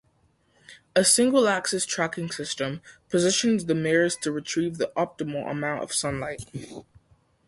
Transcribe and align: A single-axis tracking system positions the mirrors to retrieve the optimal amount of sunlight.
A 0.95 1.05
single-axis 1.05 1.85
tracking 1.85 2.31
system 2.31 2.81
positions 3.09 3.65
the 3.65 3.75
mirrors 3.75 4.15
to 4.23 4.31
retrieve 4.31 4.79
the 4.79 4.91
optimal 4.97 5.47
amount 5.47 5.83
of 5.83 5.93
sunlight. 5.93 6.43